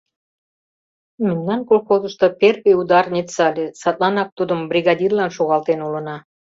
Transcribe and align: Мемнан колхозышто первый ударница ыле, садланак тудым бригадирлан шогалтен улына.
Мемнан 1.23 1.61
колхозышто 1.69 2.25
первый 2.41 2.73
ударница 2.81 3.41
ыле, 3.51 3.65
садланак 3.81 4.29
тудым 4.37 4.59
бригадирлан 4.71 5.29
шогалтен 5.37 5.79
улына. 5.87 6.15